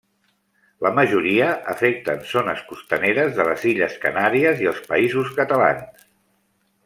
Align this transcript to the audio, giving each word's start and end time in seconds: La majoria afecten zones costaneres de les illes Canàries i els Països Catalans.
La 0.85 0.91
majoria 0.99 1.49
afecten 1.73 2.23
zones 2.31 2.63
costaneres 2.71 3.37
de 3.41 3.45
les 3.49 3.67
illes 3.73 3.99
Canàries 4.07 4.65
i 4.67 4.71
els 4.73 4.81
Països 4.93 5.29
Catalans. 5.43 6.09